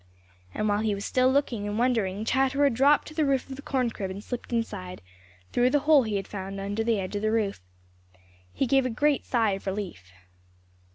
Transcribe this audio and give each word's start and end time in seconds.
And 0.55 0.67
while 0.67 0.79
he 0.79 0.95
was 0.95 1.05
still 1.05 1.31
looking 1.31 1.67
and 1.67 1.77
wondering, 1.77 2.25
Chatterer 2.25 2.71
dropped 2.71 3.07
to 3.09 3.13
the 3.13 3.23
roof 3.23 3.47
of 3.47 3.55
the 3.55 3.61
corn 3.61 3.91
crib 3.91 4.09
and 4.09 4.23
slipped 4.23 4.51
inside, 4.51 5.03
through 5.53 5.69
the 5.69 5.81
hole 5.81 6.01
he 6.01 6.15
had 6.15 6.27
found 6.27 6.59
under 6.59 6.83
the 6.83 6.99
edge 6.99 7.15
of 7.15 7.21
the 7.21 7.29
roof. 7.31 7.61
He 8.51 8.65
gave 8.65 8.87
a 8.87 8.89
great 8.89 9.25
sigh 9.27 9.51
of 9.51 9.67
relief. 9.67 10.11